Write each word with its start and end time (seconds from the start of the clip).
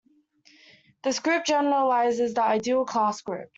This 1.03 1.19
group 1.19 1.45
generalises 1.45 2.33
the 2.33 2.41
ideal 2.41 2.85
class 2.85 3.21
group. 3.21 3.49